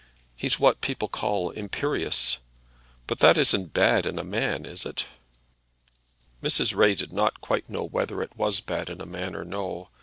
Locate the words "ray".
6.75-6.95